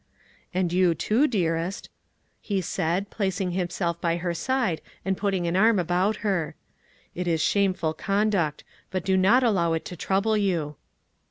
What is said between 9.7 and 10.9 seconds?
it to trouble you."